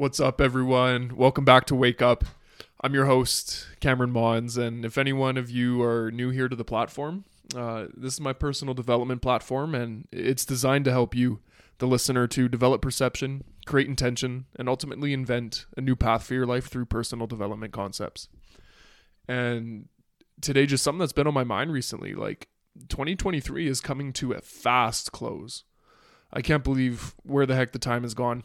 What's 0.00 0.18
up, 0.18 0.40
everyone? 0.40 1.14
Welcome 1.14 1.44
back 1.44 1.66
to 1.66 1.74
Wake 1.74 2.00
Up. 2.00 2.24
I'm 2.80 2.94
your 2.94 3.04
host, 3.04 3.66
Cameron 3.80 4.12
Monds, 4.12 4.56
and 4.56 4.82
if 4.82 4.96
any 4.96 5.12
one 5.12 5.36
of 5.36 5.50
you 5.50 5.82
are 5.82 6.10
new 6.10 6.30
here 6.30 6.48
to 6.48 6.56
the 6.56 6.64
platform, 6.64 7.26
uh, 7.54 7.84
this 7.94 8.14
is 8.14 8.20
my 8.20 8.32
personal 8.32 8.72
development 8.72 9.20
platform, 9.20 9.74
and 9.74 10.08
it's 10.10 10.46
designed 10.46 10.86
to 10.86 10.90
help 10.90 11.14
you, 11.14 11.40
the 11.80 11.86
listener, 11.86 12.26
to 12.28 12.48
develop 12.48 12.80
perception, 12.80 13.44
create 13.66 13.88
intention, 13.88 14.46
and 14.56 14.70
ultimately 14.70 15.12
invent 15.12 15.66
a 15.76 15.82
new 15.82 15.94
path 15.94 16.22
for 16.22 16.32
your 16.32 16.46
life 16.46 16.68
through 16.68 16.86
personal 16.86 17.26
development 17.26 17.74
concepts. 17.74 18.30
And 19.28 19.90
today, 20.40 20.64
just 20.64 20.82
something 20.82 21.00
that's 21.00 21.12
been 21.12 21.26
on 21.26 21.34
my 21.34 21.44
mind 21.44 21.74
recently 21.74 22.14
like 22.14 22.48
2023 22.88 23.66
is 23.66 23.82
coming 23.82 24.14
to 24.14 24.32
a 24.32 24.40
fast 24.40 25.12
close. 25.12 25.64
I 26.32 26.40
can't 26.40 26.64
believe 26.64 27.14
where 27.22 27.44
the 27.44 27.54
heck 27.54 27.72
the 27.72 27.78
time 27.78 28.00
has 28.04 28.14
gone. 28.14 28.44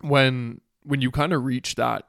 When 0.00 0.60
when 0.88 1.02
you 1.02 1.10
kind 1.10 1.34
of 1.34 1.44
reach 1.44 1.74
that 1.74 2.04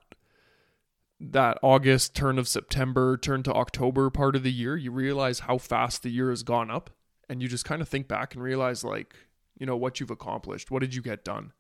that 1.19 1.59
August 1.61 2.15
turn 2.15 2.39
of 2.39 2.47
September 2.47 3.17
turn 3.17 3.43
to 3.43 3.53
October 3.53 4.09
part 4.09 4.37
of 4.37 4.43
the 4.43 4.53
year, 4.53 4.77
you 4.77 4.89
realize 4.89 5.41
how 5.41 5.57
fast 5.57 6.01
the 6.01 6.09
year 6.09 6.29
has 6.29 6.43
gone 6.43 6.71
up 6.71 6.89
and 7.27 7.41
you 7.41 7.49
just 7.49 7.65
kind 7.65 7.81
of 7.81 7.89
think 7.89 8.07
back 8.07 8.33
and 8.33 8.41
realize 8.41 8.85
like, 8.85 9.13
you 9.57 9.65
know, 9.65 9.75
what 9.75 9.99
you've 9.99 10.09
accomplished, 10.09 10.71
what 10.71 10.79
did 10.79 10.95
you 10.95 11.01
get 11.01 11.25
done? 11.25 11.51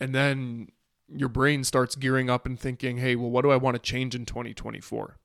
And 0.00 0.14
then 0.14 0.68
your 1.06 1.28
brain 1.28 1.64
starts 1.64 1.94
gearing 1.94 2.30
up 2.30 2.46
and 2.46 2.58
thinking, 2.58 2.96
"Hey, 2.96 3.14
well 3.14 3.30
what 3.30 3.42
do 3.42 3.50
I 3.50 3.56
want 3.56 3.74
to 3.74 3.82
change 3.82 4.14
in 4.14 4.24
2024?" 4.24 5.18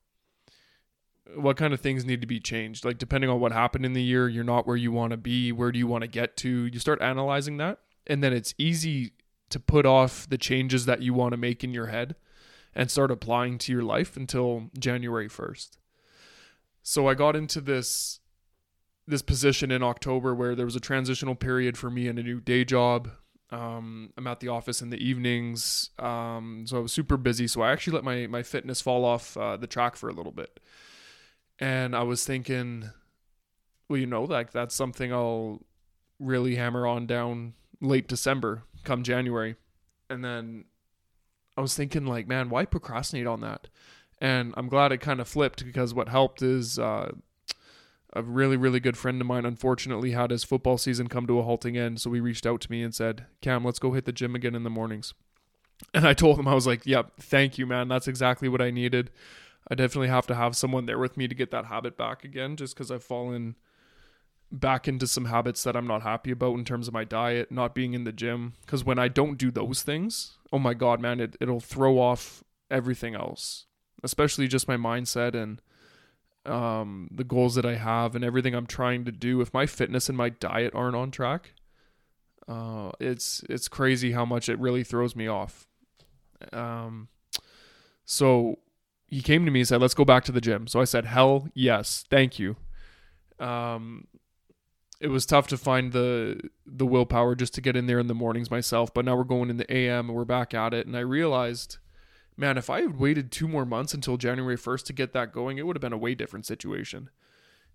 What 1.36 1.56
kind 1.56 1.72
of 1.72 1.80
things 1.80 2.04
need 2.04 2.20
to 2.20 2.26
be 2.26 2.38
changed? 2.38 2.84
Like 2.84 2.98
depending 2.98 3.30
on 3.30 3.40
what 3.40 3.52
happened 3.52 3.86
in 3.86 3.94
the 3.94 4.02
year, 4.02 4.28
you're 4.28 4.44
not 4.44 4.66
where 4.66 4.76
you 4.76 4.92
want 4.92 5.12
to 5.12 5.16
be, 5.16 5.52
where 5.52 5.72
do 5.72 5.78
you 5.78 5.86
want 5.86 6.02
to 6.02 6.08
get 6.08 6.36
to? 6.38 6.66
You 6.66 6.78
start 6.78 7.00
analyzing 7.00 7.56
that, 7.56 7.78
and 8.06 8.22
then 8.22 8.34
it's 8.34 8.54
easy 8.58 9.12
to 9.52 9.60
put 9.60 9.86
off 9.86 10.28
the 10.28 10.38
changes 10.38 10.86
that 10.86 11.02
you 11.02 11.14
want 11.14 11.32
to 11.32 11.36
make 11.36 11.62
in 11.62 11.72
your 11.72 11.86
head 11.86 12.16
and 12.74 12.90
start 12.90 13.10
applying 13.10 13.58
to 13.58 13.72
your 13.72 13.82
life 13.82 14.16
until 14.16 14.70
January 14.78 15.28
1st. 15.28 15.76
So 16.82 17.06
I 17.06 17.14
got 17.14 17.36
into 17.36 17.60
this 17.60 18.18
this 19.06 19.22
position 19.22 19.72
in 19.72 19.82
October 19.82 20.32
where 20.32 20.54
there 20.54 20.64
was 20.64 20.76
a 20.76 20.80
transitional 20.80 21.34
period 21.34 21.76
for 21.76 21.90
me 21.90 22.06
and 22.06 22.18
a 22.18 22.22
new 22.22 22.40
day 22.40 22.64
job. 22.64 23.10
Um, 23.50 24.12
I'm 24.16 24.28
at 24.28 24.40
the 24.40 24.48
office 24.48 24.80
in 24.80 24.90
the 24.90 25.04
evenings, 25.04 25.90
um, 25.98 26.64
so 26.66 26.78
I 26.78 26.80
was 26.80 26.92
super 26.92 27.16
busy. 27.16 27.46
So 27.46 27.60
I 27.60 27.72
actually 27.72 27.94
let 27.94 28.04
my 28.04 28.26
my 28.26 28.42
fitness 28.42 28.80
fall 28.80 29.04
off 29.04 29.36
uh, 29.36 29.56
the 29.56 29.66
track 29.66 29.96
for 29.96 30.08
a 30.08 30.12
little 30.12 30.32
bit, 30.32 30.58
and 31.58 31.94
I 31.94 32.04
was 32.04 32.24
thinking, 32.24 32.90
well, 33.88 33.98
you 33.98 34.06
know, 34.06 34.22
like 34.22 34.52
that's 34.52 34.74
something 34.74 35.12
I'll 35.12 35.60
really 36.18 36.54
hammer 36.54 36.86
on 36.86 37.06
down 37.06 37.54
late 37.80 38.08
December 38.08 38.62
come 38.84 39.02
January. 39.02 39.56
And 40.10 40.24
then 40.24 40.64
I 41.56 41.60
was 41.60 41.74
thinking, 41.74 42.06
like, 42.06 42.26
man, 42.26 42.50
why 42.50 42.64
procrastinate 42.64 43.26
on 43.26 43.40
that? 43.40 43.68
And 44.20 44.54
I'm 44.56 44.68
glad 44.68 44.92
it 44.92 44.98
kind 44.98 45.20
of 45.20 45.28
flipped 45.28 45.64
because 45.64 45.92
what 45.94 46.08
helped 46.08 46.42
is 46.42 46.78
uh, 46.78 47.12
a 48.14 48.22
really, 48.22 48.56
really 48.56 48.80
good 48.80 48.96
friend 48.96 49.20
of 49.20 49.26
mine, 49.26 49.44
unfortunately, 49.44 50.12
had 50.12 50.30
his 50.30 50.44
football 50.44 50.78
season 50.78 51.08
come 51.08 51.26
to 51.26 51.38
a 51.38 51.42
halting 51.42 51.76
end. 51.76 52.00
So 52.00 52.12
he 52.12 52.20
reached 52.20 52.46
out 52.46 52.60
to 52.62 52.70
me 52.70 52.82
and 52.82 52.94
said, 52.94 53.26
Cam, 53.40 53.64
let's 53.64 53.78
go 53.78 53.92
hit 53.92 54.04
the 54.04 54.12
gym 54.12 54.34
again 54.34 54.54
in 54.54 54.64
the 54.64 54.70
mornings. 54.70 55.14
And 55.92 56.06
I 56.06 56.14
told 56.14 56.38
him, 56.38 56.46
I 56.46 56.54
was 56.54 56.66
like, 56.66 56.86
yep, 56.86 57.12
thank 57.18 57.58
you, 57.58 57.66
man. 57.66 57.88
That's 57.88 58.06
exactly 58.06 58.48
what 58.48 58.62
I 58.62 58.70
needed. 58.70 59.10
I 59.68 59.74
definitely 59.74 60.08
have 60.08 60.26
to 60.28 60.34
have 60.34 60.56
someone 60.56 60.86
there 60.86 60.98
with 60.98 61.16
me 61.16 61.26
to 61.28 61.34
get 61.34 61.50
that 61.50 61.66
habit 61.66 61.96
back 61.96 62.24
again 62.24 62.56
just 62.56 62.74
because 62.74 62.90
I've 62.90 63.04
fallen 63.04 63.56
back 64.52 64.86
into 64.86 65.06
some 65.06 65.24
habits 65.24 65.64
that 65.64 65.74
I'm 65.74 65.86
not 65.86 66.02
happy 66.02 66.30
about 66.30 66.58
in 66.58 66.64
terms 66.64 66.86
of 66.86 66.94
my 66.94 67.04
diet, 67.04 67.50
not 67.50 67.74
being 67.74 67.94
in 67.94 68.04
the 68.04 68.12
gym. 68.12 68.52
Because 68.60 68.84
when 68.84 68.98
I 68.98 69.08
don't 69.08 69.38
do 69.38 69.50
those 69.50 69.82
things, 69.82 70.36
oh 70.52 70.58
my 70.58 70.74
God, 70.74 71.00
man, 71.00 71.20
it, 71.20 71.36
it'll 71.40 71.60
throw 71.60 71.98
off 71.98 72.44
everything 72.70 73.14
else, 73.14 73.66
especially 74.02 74.46
just 74.46 74.68
my 74.68 74.76
mindset 74.76 75.34
and 75.34 75.62
um, 76.44 77.08
the 77.10 77.24
goals 77.24 77.54
that 77.54 77.64
I 77.64 77.76
have 77.76 78.14
and 78.14 78.24
everything 78.24 78.54
I'm 78.54 78.66
trying 78.66 79.04
to 79.06 79.12
do. 79.12 79.40
If 79.40 79.54
my 79.54 79.66
fitness 79.66 80.08
and 80.08 80.18
my 80.18 80.28
diet 80.28 80.74
aren't 80.74 80.96
on 80.96 81.10
track, 81.10 81.54
uh, 82.46 82.90
it's 83.00 83.44
it's 83.48 83.68
crazy 83.68 84.12
how 84.12 84.24
much 84.24 84.48
it 84.48 84.58
really 84.58 84.84
throws 84.84 85.16
me 85.16 85.28
off. 85.28 85.66
Um, 86.52 87.08
so 88.04 88.58
he 89.06 89.22
came 89.22 89.44
to 89.44 89.50
me 89.50 89.60
and 89.60 89.68
said, 89.68 89.80
"Let's 89.80 89.94
go 89.94 90.04
back 90.04 90.24
to 90.24 90.32
the 90.32 90.40
gym." 90.40 90.66
So 90.66 90.80
I 90.80 90.84
said, 90.84 91.04
"Hell 91.04 91.48
yes, 91.54 92.04
thank 92.10 92.38
you." 92.38 92.56
Um, 93.38 94.06
it 95.02 95.10
was 95.10 95.26
tough 95.26 95.48
to 95.48 95.58
find 95.58 95.92
the 95.92 96.40
the 96.64 96.86
willpower 96.86 97.34
just 97.34 97.52
to 97.54 97.60
get 97.60 97.74
in 97.74 97.86
there 97.86 97.98
in 97.98 98.06
the 98.06 98.14
mornings 98.14 98.52
myself. 98.52 98.94
But 98.94 99.04
now 99.04 99.16
we're 99.16 99.24
going 99.24 99.50
in 99.50 99.56
the 99.56 99.70
AM 99.74 100.08
and 100.08 100.16
we're 100.16 100.24
back 100.24 100.54
at 100.54 100.72
it. 100.72 100.86
And 100.86 100.96
I 100.96 101.00
realized, 101.00 101.78
man, 102.36 102.56
if 102.56 102.70
I 102.70 102.82
had 102.82 103.00
waited 103.00 103.32
two 103.32 103.48
more 103.48 103.66
months 103.66 103.92
until 103.92 104.16
January 104.16 104.56
first 104.56 104.86
to 104.86 104.92
get 104.92 105.12
that 105.12 105.32
going, 105.32 105.58
it 105.58 105.66
would 105.66 105.74
have 105.74 105.82
been 105.82 105.92
a 105.92 105.98
way 105.98 106.14
different 106.14 106.46
situation. 106.46 107.10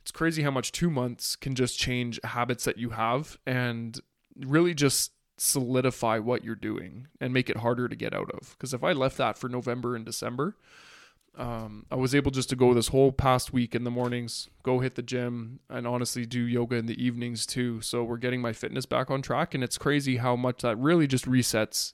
It's 0.02 0.12
crazy 0.12 0.44
how 0.44 0.52
much 0.52 0.72
two 0.72 0.90
months 0.90 1.36
can 1.36 1.54
just 1.54 1.78
change 1.78 2.18
habits 2.24 2.64
that 2.64 2.78
you 2.78 2.92
have 2.92 3.38
and 3.46 4.00
really 4.40 4.74
just 4.74 5.12
solidify 5.36 6.20
what 6.20 6.46
you're 6.46 6.56
doing 6.56 7.08
and 7.20 7.34
make 7.34 7.50
it 7.50 7.58
harder 7.58 7.90
to 7.90 7.96
get 7.96 8.14
out 8.14 8.32
of. 8.32 8.56
Because 8.58 8.74
if 8.74 8.86
I 8.86 8.94
left 8.94 9.18
that 9.18 9.38
for 9.38 9.50
November 9.50 9.98
and 9.98 10.06
December, 10.06 10.56
um, 11.38 11.86
I 11.92 11.96
was 11.96 12.16
able 12.16 12.31
just 12.31 12.50
to 12.50 12.56
go 12.56 12.74
this 12.74 12.88
whole 12.88 13.12
past 13.12 13.53
week 13.53 13.75
in 13.75 13.84
the 13.84 13.92
mornings, 13.92 14.50
go 14.64 14.80
hit 14.80 14.96
the 14.96 15.03
gym, 15.03 15.59
and 15.70 15.86
honestly 15.86 16.25
do 16.25 16.42
yoga 16.42 16.78
in 16.78 16.88
the 16.88 17.02
evenings 17.02 17.46
too. 17.46 17.80
So 17.81 18.03
we're 18.03 18.18
getting 18.18 18.42
my 18.42 18.53
fitness 18.53 18.88
back 18.88 19.12
on 19.12 19.22
track, 19.22 19.53
and 19.53 19.64
it's 19.64 19.78
crazy 19.78 20.18
how 20.18 20.36
much 20.36 20.64
that 20.64 20.78
really 20.80 21.06
just 21.06 21.26
resets 21.26 21.94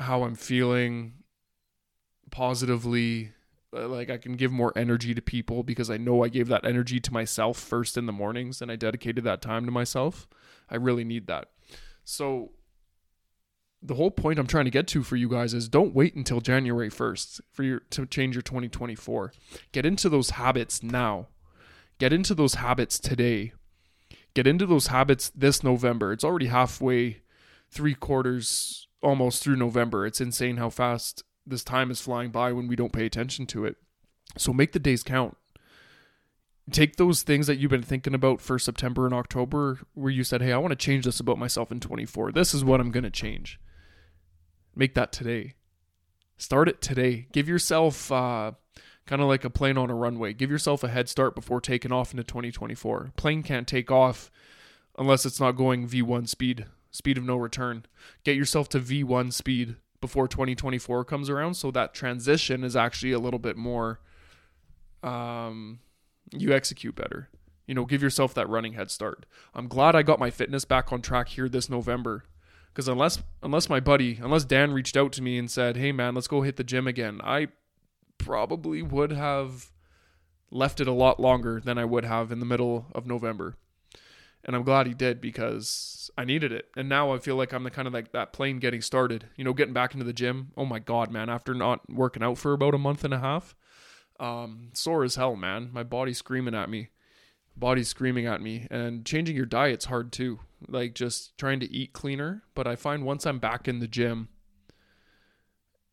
how 0.00 0.24
I'm 0.24 0.34
feeling 0.34 1.12
positively. 2.32 3.32
Uh, 3.74 3.86
like 3.88 4.10
I 4.10 4.18
can 4.18 4.34
give 4.34 4.50
more 4.50 4.72
energy 4.76 5.14
to 5.14 5.22
people 5.22 5.62
because 5.62 5.88
I 5.88 5.96
know 5.96 6.24
I 6.24 6.28
gave 6.28 6.48
that 6.48 6.66
energy 6.66 6.98
to 7.00 7.12
myself 7.12 7.56
first 7.56 7.96
in 7.96 8.06
the 8.06 8.12
mornings, 8.12 8.60
and 8.60 8.70
I 8.70 8.76
dedicated 8.76 9.22
that 9.24 9.40
time 9.40 9.64
to 9.64 9.70
myself. 9.70 10.26
I 10.68 10.74
really 10.74 11.04
need 11.04 11.28
that. 11.28 11.50
So 12.04 12.50
the 13.82 13.94
whole 13.94 14.10
point 14.10 14.38
I'm 14.38 14.46
trying 14.46 14.66
to 14.66 14.70
get 14.70 14.86
to 14.88 15.02
for 15.02 15.16
you 15.16 15.28
guys 15.28 15.52
is 15.52 15.68
don't 15.68 15.94
wait 15.94 16.14
until 16.14 16.40
January 16.40 16.88
1st 16.88 17.40
for 17.50 17.64
your 17.64 17.80
to 17.90 18.06
change 18.06 18.34
your 18.36 18.42
2024. 18.42 19.32
Get 19.72 19.84
into 19.84 20.08
those 20.08 20.30
habits 20.30 20.82
now. 20.82 21.28
Get 21.98 22.12
into 22.12 22.34
those 22.34 22.54
habits 22.54 22.98
today. 22.98 23.52
Get 24.34 24.46
into 24.46 24.66
those 24.66 24.86
habits 24.86 25.30
this 25.30 25.62
November. 25.62 26.12
It's 26.12 26.24
already 26.24 26.46
halfway, 26.46 27.22
three 27.70 27.94
quarters 27.94 28.86
almost 29.02 29.42
through 29.42 29.56
November. 29.56 30.06
It's 30.06 30.20
insane 30.20 30.56
how 30.56 30.70
fast 30.70 31.24
this 31.44 31.64
time 31.64 31.90
is 31.90 32.00
flying 32.00 32.30
by 32.30 32.52
when 32.52 32.68
we 32.68 32.76
don't 32.76 32.92
pay 32.92 33.04
attention 33.04 33.46
to 33.46 33.64
it. 33.64 33.76
So 34.38 34.52
make 34.52 34.72
the 34.72 34.78
days 34.78 35.02
count. 35.02 35.36
Take 36.70 36.96
those 36.96 37.24
things 37.24 37.48
that 37.48 37.58
you've 37.58 37.72
been 37.72 37.82
thinking 37.82 38.14
about 38.14 38.40
for 38.40 38.58
September 38.58 39.04
and 39.04 39.12
October, 39.12 39.80
where 39.94 40.12
you 40.12 40.22
said, 40.22 40.40
Hey, 40.40 40.52
I 40.52 40.58
want 40.58 40.70
to 40.70 40.76
change 40.76 41.04
this 41.04 41.18
about 41.18 41.36
myself 41.36 41.72
in 41.72 41.80
24. 41.80 42.30
This 42.30 42.54
is 42.54 42.64
what 42.64 42.80
I'm 42.80 42.92
going 42.92 43.02
to 43.02 43.10
change 43.10 43.58
Make 44.74 44.94
that 44.94 45.12
today. 45.12 45.54
Start 46.36 46.68
it 46.68 46.80
today. 46.80 47.26
Give 47.32 47.48
yourself 47.48 48.10
uh, 48.10 48.52
kind 49.06 49.22
of 49.22 49.28
like 49.28 49.44
a 49.44 49.50
plane 49.50 49.78
on 49.78 49.90
a 49.90 49.94
runway. 49.94 50.32
Give 50.32 50.50
yourself 50.50 50.82
a 50.82 50.88
head 50.88 51.08
start 51.08 51.34
before 51.34 51.60
taking 51.60 51.92
off 51.92 52.12
into 52.12 52.24
2024. 52.24 53.12
Plane 53.16 53.42
can't 53.42 53.68
take 53.68 53.90
off 53.90 54.30
unless 54.98 55.24
it's 55.24 55.40
not 55.40 55.52
going 55.52 55.88
V1 55.88 56.28
speed, 56.28 56.66
speed 56.90 57.18
of 57.18 57.24
no 57.24 57.36
return. 57.36 57.84
Get 58.24 58.36
yourself 58.36 58.68
to 58.70 58.80
V1 58.80 59.32
speed 59.32 59.76
before 60.00 60.26
2024 60.26 61.04
comes 61.04 61.30
around 61.30 61.54
so 61.54 61.70
that 61.70 61.94
transition 61.94 62.64
is 62.64 62.74
actually 62.74 63.12
a 63.12 63.18
little 63.18 63.38
bit 63.38 63.56
more 63.56 64.00
um, 65.02 65.80
you 66.32 66.52
execute 66.52 66.94
better. 66.94 67.28
You 67.66 67.74
know, 67.74 67.84
give 67.84 68.02
yourself 68.02 68.34
that 68.34 68.48
running 68.48 68.72
head 68.72 68.90
start. 68.90 69.26
I'm 69.54 69.68
glad 69.68 69.94
I 69.94 70.02
got 70.02 70.18
my 70.18 70.30
fitness 70.30 70.64
back 70.64 70.92
on 70.92 71.00
track 71.00 71.28
here 71.28 71.48
this 71.48 71.68
November 71.70 72.24
because 72.72 72.88
unless 72.88 73.22
unless 73.42 73.68
my 73.68 73.80
buddy 73.80 74.18
unless 74.22 74.44
Dan 74.44 74.72
reached 74.72 74.96
out 74.96 75.12
to 75.12 75.22
me 75.22 75.38
and 75.38 75.50
said, 75.50 75.76
"Hey 75.76 75.92
man, 75.92 76.14
let's 76.14 76.28
go 76.28 76.42
hit 76.42 76.56
the 76.56 76.64
gym 76.64 76.86
again," 76.86 77.20
I 77.22 77.48
probably 78.18 78.82
would 78.82 79.12
have 79.12 79.70
left 80.50 80.80
it 80.80 80.88
a 80.88 80.92
lot 80.92 81.18
longer 81.18 81.60
than 81.60 81.78
I 81.78 81.84
would 81.84 82.04
have 82.04 82.30
in 82.30 82.40
the 82.40 82.46
middle 82.46 82.86
of 82.94 83.06
November. 83.06 83.56
And 84.44 84.56
I'm 84.56 84.64
glad 84.64 84.86
he 84.86 84.94
did 84.94 85.20
because 85.20 86.10
I 86.18 86.24
needed 86.24 86.52
it. 86.52 86.66
And 86.76 86.88
now 86.88 87.12
I 87.12 87.18
feel 87.18 87.36
like 87.36 87.52
I'm 87.52 87.62
the 87.62 87.70
kind 87.70 87.86
of 87.86 87.94
like 87.94 88.12
that 88.12 88.32
plane 88.32 88.58
getting 88.58 88.82
started, 88.82 89.26
you 89.36 89.44
know, 89.44 89.52
getting 89.52 89.72
back 89.72 89.94
into 89.94 90.04
the 90.04 90.12
gym. 90.12 90.52
Oh 90.56 90.64
my 90.64 90.78
God, 90.80 91.10
man, 91.10 91.30
after 91.30 91.54
not 91.54 91.88
working 91.88 92.22
out 92.22 92.38
for 92.38 92.52
about 92.52 92.74
a 92.74 92.78
month 92.78 93.04
and 93.04 93.14
a 93.14 93.20
half, 93.20 93.54
um, 94.18 94.70
sore 94.72 95.04
as 95.04 95.14
hell, 95.14 95.36
man. 95.36 95.70
My 95.72 95.84
body's 95.84 96.18
screaming 96.18 96.54
at 96.54 96.68
me. 96.68 96.88
Body's 97.56 97.88
screaming 97.88 98.26
at 98.26 98.40
me. 98.40 98.66
And 98.70 99.04
changing 99.04 99.36
your 99.36 99.46
diet's 99.46 99.86
hard 99.86 100.12
too 100.12 100.40
like 100.68 100.94
just 100.94 101.36
trying 101.38 101.60
to 101.60 101.72
eat 101.72 101.92
cleaner. 101.92 102.42
But 102.54 102.66
I 102.66 102.76
find 102.76 103.04
once 103.04 103.26
I'm 103.26 103.38
back 103.38 103.68
in 103.68 103.78
the 103.80 103.88
gym, 103.88 104.28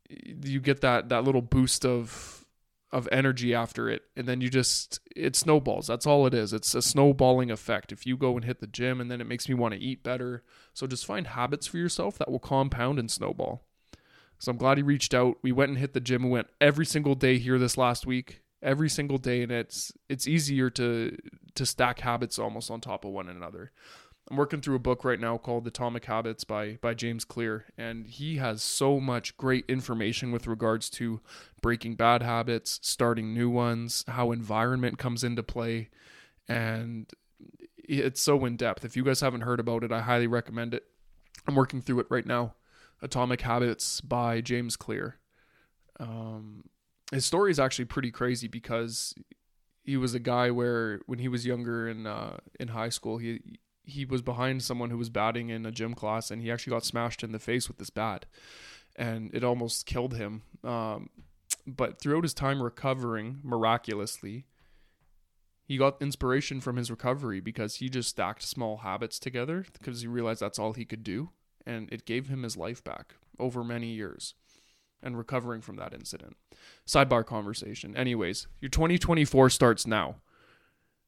you 0.09 0.59
get 0.59 0.81
that 0.81 1.09
that 1.09 1.23
little 1.23 1.41
boost 1.41 1.85
of 1.85 2.45
of 2.91 3.07
energy 3.11 3.53
after 3.53 3.87
it 3.87 4.01
and 4.17 4.27
then 4.27 4.41
you 4.41 4.49
just 4.49 4.99
it 5.15 5.35
snowballs 5.35 5.85
that's 5.85 6.07
all 6.07 6.25
it 6.25 6.33
is 6.33 6.51
it's 6.53 6.73
a 6.73 6.81
snowballing 6.81 7.51
effect 7.51 7.91
if 7.91 8.07
you 8.07 8.17
go 8.17 8.35
and 8.35 8.45
hit 8.45 8.59
the 8.61 8.65
gym 8.65 8.99
and 8.99 9.11
then 9.11 9.21
it 9.21 9.27
makes 9.27 9.47
me 9.47 9.53
want 9.53 9.75
to 9.75 9.79
eat 9.79 10.01
better 10.01 10.43
so 10.73 10.87
just 10.87 11.05
find 11.05 11.27
habits 11.27 11.67
for 11.67 11.77
yourself 11.77 12.17
that 12.17 12.31
will 12.31 12.39
compound 12.39 12.97
and 12.97 13.11
snowball 13.11 13.63
So 14.39 14.51
I'm 14.51 14.57
glad 14.57 14.77
he 14.77 14.83
reached 14.83 15.13
out. 15.13 15.37
We 15.41 15.51
went 15.51 15.69
and 15.69 15.77
hit 15.77 15.93
the 15.93 15.99
gym. 15.99 16.23
We 16.23 16.29
went 16.29 16.47
every 16.61 16.85
single 16.85 17.13
day 17.13 17.37
here 17.37 17.59
this 17.59 17.77
last 17.77 18.07
week, 18.07 18.41
every 18.61 18.89
single 18.89 19.17
day, 19.17 19.41
and 19.41 19.51
it's 19.51 19.93
it's 20.07 20.27
easier 20.27 20.69
to 20.71 21.17
to 21.55 21.65
stack 21.65 21.99
habits 21.99 22.39
almost 22.39 22.71
on 22.71 22.81
top 22.81 23.05
of 23.05 23.11
one 23.11 23.29
another. 23.29 23.71
I'm 24.29 24.37
working 24.37 24.61
through 24.61 24.75
a 24.75 24.79
book 24.79 25.03
right 25.03 25.19
now 25.19 25.37
called 25.37 25.65
Atomic 25.65 26.05
Habits 26.05 26.43
by 26.43 26.77
by 26.81 26.93
James 26.93 27.25
Clear, 27.25 27.65
and 27.77 28.05
he 28.05 28.37
has 28.37 28.61
so 28.61 28.99
much 28.99 29.35
great 29.37 29.65
information 29.67 30.31
with 30.31 30.45
regards 30.45 30.89
to 30.91 31.19
breaking 31.61 31.95
bad 31.95 32.21
habits, 32.21 32.79
starting 32.83 33.33
new 33.33 33.49
ones, 33.49 34.05
how 34.07 34.31
environment 34.31 34.99
comes 34.99 35.23
into 35.23 35.41
play, 35.41 35.89
and 36.47 37.11
it's 37.77 38.21
so 38.21 38.45
in 38.45 38.55
depth. 38.55 38.85
If 38.85 38.95
you 38.95 39.03
guys 39.03 39.21
haven't 39.21 39.41
heard 39.41 39.59
about 39.59 39.83
it, 39.83 39.91
I 39.91 40.01
highly 40.01 40.27
recommend 40.27 40.75
it. 40.75 40.83
I'm 41.47 41.55
working 41.55 41.81
through 41.81 42.01
it 42.01 42.07
right 42.09 42.25
now. 42.25 42.53
Atomic 43.01 43.41
Habits 43.41 43.99
by 44.01 44.41
James 44.41 44.75
Clear. 44.75 45.17
Um, 45.99 46.65
his 47.11 47.25
story 47.25 47.51
is 47.51 47.59
actually 47.59 47.85
pretty 47.85 48.11
crazy 48.11 48.47
because 48.47 49.13
he 49.83 49.97
was 49.97 50.13
a 50.13 50.19
guy 50.19 50.51
where 50.51 51.01
when 51.05 51.19
he 51.19 51.27
was 51.27 51.45
younger 51.45 51.87
in 51.87 52.05
uh, 52.05 52.37
in 52.59 52.69
high 52.69 52.89
school, 52.89 53.17
he 53.17 53.41
he 53.83 54.05
was 54.05 54.21
behind 54.21 54.61
someone 54.63 54.91
who 54.91 54.97
was 54.97 55.09
batting 55.09 55.49
in 55.49 55.65
a 55.65 55.71
gym 55.71 55.93
class, 55.93 56.29
and 56.29 56.41
he 56.41 56.51
actually 56.51 56.71
got 56.71 56.85
smashed 56.85 57.23
in 57.23 57.31
the 57.31 57.39
face 57.39 57.67
with 57.67 57.77
this 57.77 57.89
bat, 57.89 58.25
and 58.95 59.33
it 59.33 59.43
almost 59.43 59.85
killed 59.85 60.15
him. 60.15 60.43
Um, 60.63 61.09
but 61.65 61.99
throughout 61.99 62.23
his 62.23 62.33
time 62.33 62.61
recovering, 62.61 63.39
miraculously, 63.43 64.45
he 65.65 65.77
got 65.77 66.01
inspiration 66.01 66.61
from 66.61 66.77
his 66.77 66.91
recovery 66.91 67.39
because 67.39 67.75
he 67.75 67.89
just 67.89 68.09
stacked 68.09 68.43
small 68.43 68.77
habits 68.77 69.19
together 69.19 69.65
because 69.73 70.01
he 70.01 70.07
realized 70.07 70.41
that's 70.41 70.59
all 70.59 70.73
he 70.73 70.85
could 70.85 71.03
do, 71.03 71.29
and 71.65 71.91
it 71.91 72.05
gave 72.05 72.27
him 72.27 72.43
his 72.43 72.57
life 72.57 72.83
back 72.83 73.15
over 73.39 73.63
many 73.63 73.87
years. 73.87 74.35
And 75.01 75.17
recovering 75.17 75.61
from 75.61 75.77
that 75.77 75.93
incident. 75.93 76.35
Sidebar 76.85 77.25
conversation. 77.25 77.95
Anyways, 77.95 78.47
your 78.59 78.69
2024 78.69 79.49
starts 79.49 79.87
now, 79.87 80.15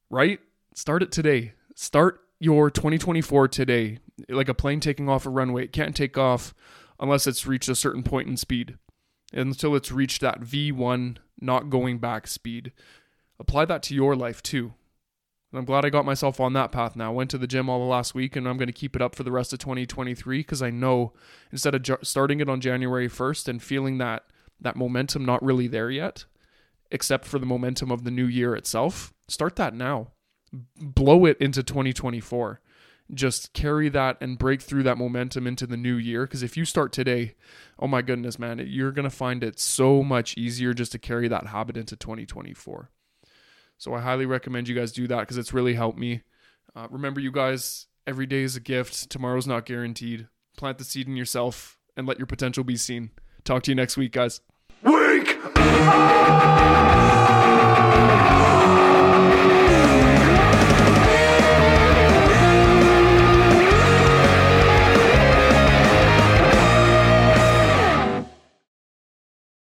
right? 0.09 0.39
Start 0.73 1.03
it 1.03 1.11
today. 1.11 1.53
Start 1.75 2.21
your 2.39 2.71
2024 2.71 3.49
today, 3.49 3.99
like 4.29 4.47
a 4.47 4.53
plane 4.53 4.79
taking 4.79 5.09
off 5.09 5.25
a 5.25 5.29
runway. 5.29 5.65
It 5.65 5.73
can't 5.73 5.95
take 5.95 6.17
off 6.17 6.53
unless 6.99 7.27
it's 7.27 7.45
reached 7.45 7.67
a 7.67 7.75
certain 7.75 8.03
point 8.03 8.29
in 8.29 8.37
speed. 8.37 8.77
Until 9.33 9.75
it's 9.75 9.91
reached 9.91 10.21
that 10.21 10.41
V1 10.41 11.17
not 11.39 11.69
going 11.69 11.99
back 11.99 12.27
speed. 12.27 12.71
Apply 13.39 13.65
that 13.65 13.83
to 13.83 13.95
your 13.95 14.15
life 14.15 14.41
too. 14.41 14.73
And 15.51 15.59
I'm 15.59 15.65
glad 15.65 15.85
I 15.85 15.89
got 15.89 16.05
myself 16.05 16.39
on 16.39 16.53
that 16.53 16.71
path 16.71 16.95
now. 16.95 17.11
Went 17.11 17.29
to 17.31 17.37
the 17.37 17.47
gym 17.47 17.69
all 17.69 17.79
the 17.79 17.85
last 17.85 18.15
week 18.15 18.35
and 18.35 18.47
I'm 18.47 18.57
going 18.57 18.67
to 18.67 18.73
keep 18.73 18.95
it 18.95 19.01
up 19.01 19.15
for 19.15 19.23
the 19.23 19.31
rest 19.31 19.51
of 19.51 19.59
2023 19.59 20.39
because 20.39 20.61
I 20.61 20.69
know 20.69 21.13
instead 21.51 21.75
of 21.75 21.81
ju- 21.81 21.97
starting 22.03 22.39
it 22.39 22.49
on 22.49 22.61
January 22.61 23.09
1st 23.09 23.47
and 23.47 23.61
feeling 23.61 23.97
that 23.97 24.23
that 24.61 24.75
momentum 24.75 25.25
not 25.25 25.43
really 25.43 25.67
there 25.67 25.89
yet, 25.89 26.25
except 26.89 27.25
for 27.25 27.39
the 27.39 27.45
momentum 27.45 27.91
of 27.91 28.03
the 28.03 28.11
new 28.11 28.25
year 28.25 28.55
itself, 28.55 29.13
start 29.27 29.55
that 29.57 29.73
now 29.73 30.11
blow 30.79 31.25
it 31.25 31.37
into 31.39 31.63
2024. 31.63 32.61
Just 33.13 33.51
carry 33.53 33.89
that 33.89 34.17
and 34.21 34.37
break 34.37 34.61
through 34.61 34.83
that 34.83 34.97
momentum 34.97 35.47
into 35.47 35.67
the 35.67 35.75
new 35.75 35.95
year. 35.95 36.25
Because 36.25 36.43
if 36.43 36.55
you 36.55 36.63
start 36.63 36.93
today, 36.93 37.35
oh 37.77 37.87
my 37.87 38.01
goodness, 38.01 38.39
man, 38.39 38.63
you're 38.65 38.91
going 38.91 39.03
to 39.03 39.09
find 39.09 39.43
it 39.43 39.59
so 39.59 40.01
much 40.01 40.37
easier 40.37 40.73
just 40.73 40.93
to 40.93 40.99
carry 40.99 41.27
that 41.27 41.47
habit 41.47 41.75
into 41.75 41.95
2024. 41.95 42.89
So 43.81 43.95
I 43.95 43.99
highly 43.99 44.27
recommend 44.27 44.67
you 44.67 44.75
guys 44.75 44.91
do 44.91 45.07
that 45.07 45.21
because 45.21 45.39
it's 45.39 45.53
really 45.53 45.73
helped 45.73 45.97
me. 45.97 46.21
Uh, 46.75 46.85
remember, 46.91 47.19
you 47.19 47.31
guys, 47.31 47.87
every 48.05 48.27
day 48.27 48.43
is 48.43 48.55
a 48.55 48.59
gift. 48.59 49.09
Tomorrow's 49.09 49.47
not 49.47 49.65
guaranteed. 49.65 50.27
Plant 50.55 50.77
the 50.77 50.83
seed 50.83 51.07
in 51.07 51.15
yourself 51.15 51.79
and 51.97 52.05
let 52.05 52.19
your 52.19 52.27
potential 52.27 52.63
be 52.63 52.77
seen. 52.77 53.09
Talk 53.43 53.63
to 53.63 53.71
you 53.71 53.75
next 53.75 53.97
week, 53.97 54.11
guys. 54.11 54.41
Wake! 54.83 55.35